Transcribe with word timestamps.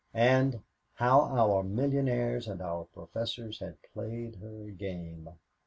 And, 0.15 0.63
how 0.95 1.21
our 1.29 1.61
millionaires 1.61 2.47
and 2.47 2.59
our 2.59 2.85
professors 2.85 3.59
had 3.59 3.77
played 3.93 4.37
her 4.37 4.71
game! 4.71 5.29